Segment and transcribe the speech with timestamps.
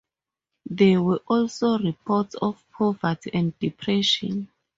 [0.65, 4.49] There were also reports of poverty and depression.